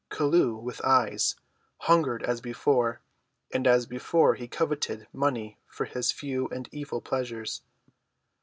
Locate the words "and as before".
3.53-4.33